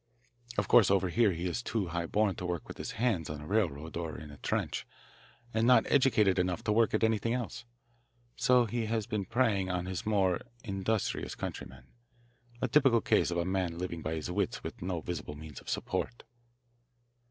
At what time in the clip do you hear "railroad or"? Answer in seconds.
3.45-4.17